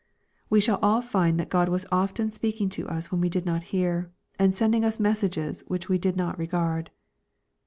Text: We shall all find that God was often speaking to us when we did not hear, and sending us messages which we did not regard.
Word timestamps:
We 0.49 0.59
shall 0.61 0.79
all 0.81 1.03
find 1.03 1.39
that 1.39 1.49
God 1.51 1.69
was 1.69 1.85
often 1.91 2.31
speaking 2.31 2.69
to 2.69 2.87
us 2.89 3.11
when 3.11 3.21
we 3.21 3.29
did 3.29 3.45
not 3.45 3.61
hear, 3.69 4.09
and 4.39 4.55
sending 4.55 4.83
us 4.83 4.99
messages 4.99 5.63
which 5.67 5.89
we 5.89 5.99
did 5.99 6.17
not 6.17 6.39
regard. 6.39 6.89